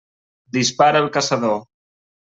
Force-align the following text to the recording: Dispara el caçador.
Dispara 0.57 1.03
el 1.05 1.11
caçador. 1.19 1.57